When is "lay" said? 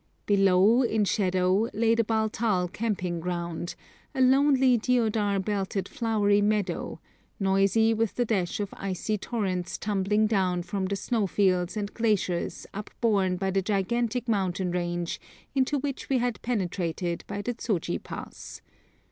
1.75-1.93